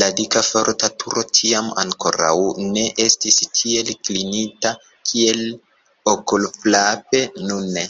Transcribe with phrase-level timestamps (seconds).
[0.00, 2.36] La dika forta turo tiam ankoraŭ
[2.76, 4.74] ne estis tiel klinita,
[5.12, 5.44] kiel
[6.16, 7.86] okulfrape nune.